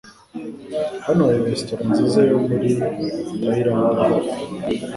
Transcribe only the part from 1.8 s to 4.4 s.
nziza yo muri Tayilande hafi.